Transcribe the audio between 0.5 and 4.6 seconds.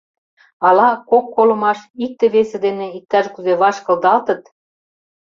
Ала кок колымаш икте-весе дене иктаж-кузе ваш кылдалтыт?